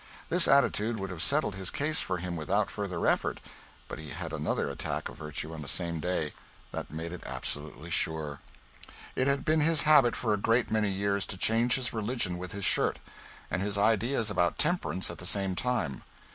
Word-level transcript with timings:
This 0.29 0.47
attitude 0.47 0.99
would 0.99 1.11
have 1.11 1.21
settled 1.21 1.53
his 1.53 1.69
case 1.69 1.99
for 1.99 2.17
him 2.17 2.35
without 2.35 2.71
further 2.71 3.05
effort, 3.05 3.39
but 3.87 3.99
he 3.99 4.09
had 4.09 4.33
another 4.33 4.67
attack 4.67 5.09
of 5.09 5.17
virtue 5.17 5.53
on 5.53 5.61
the 5.61 5.67
same 5.67 5.99
day, 5.99 6.33
that 6.71 6.89
made 6.89 7.13
it 7.13 7.21
absolutely 7.23 7.91
sure. 7.91 8.39
It 9.15 9.27
had 9.27 9.45
been 9.45 9.61
his 9.61 9.83
habit 9.83 10.15
for 10.15 10.33
a 10.33 10.37
great 10.37 10.71
many 10.71 10.89
years 10.89 11.27
to 11.27 11.37
change 11.37 11.75
his 11.75 11.93
religion 11.93 12.39
with 12.39 12.51
his 12.51 12.65
shirt, 12.65 12.97
and 13.51 13.61
his 13.61 13.77
ideas 13.77 14.31
about 14.31 14.57
temperance 14.57 15.11
at 15.11 15.19
the 15.19 15.25
same 15.27 15.53
time. 15.53 16.01